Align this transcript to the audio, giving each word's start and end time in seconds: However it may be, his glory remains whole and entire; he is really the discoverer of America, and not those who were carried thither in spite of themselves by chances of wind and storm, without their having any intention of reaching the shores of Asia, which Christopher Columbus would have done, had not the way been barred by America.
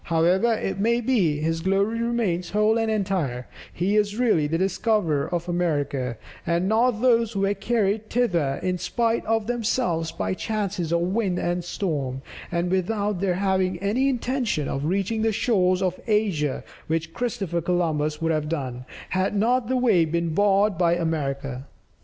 However 0.05 0.51
it 0.53 0.79
may 0.79 0.99
be, 0.99 1.41
his 1.41 1.61
glory 1.61 2.01
remains 2.01 2.49
whole 2.49 2.79
and 2.79 2.89
entire; 2.89 3.45
he 3.71 3.95
is 3.97 4.17
really 4.17 4.47
the 4.47 4.57
discoverer 4.57 5.29
of 5.31 5.47
America, 5.47 6.17
and 6.43 6.67
not 6.67 7.01
those 7.03 7.33
who 7.33 7.41
were 7.41 7.53
carried 7.53 8.09
thither 8.09 8.59
in 8.63 8.79
spite 8.79 9.23
of 9.27 9.45
themselves 9.45 10.11
by 10.11 10.33
chances 10.33 10.91
of 10.91 11.01
wind 11.01 11.37
and 11.37 11.63
storm, 11.63 12.23
without 12.51 13.19
their 13.21 13.35
having 13.35 13.77
any 13.77 14.09
intention 14.09 14.67
of 14.67 14.85
reaching 14.85 15.21
the 15.21 15.31
shores 15.31 15.83
of 15.83 15.99
Asia, 16.07 16.63
which 16.87 17.13
Christopher 17.13 17.61
Columbus 17.61 18.19
would 18.19 18.31
have 18.31 18.49
done, 18.49 18.85
had 19.11 19.35
not 19.35 19.67
the 19.67 19.77
way 19.77 20.03
been 20.05 20.33
barred 20.33 20.79
by 20.79 20.95
America. 20.95 21.65